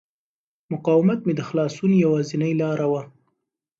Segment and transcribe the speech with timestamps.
[0.71, 3.01] مقاومت مې د خلاصون یوازینۍ لاره وه.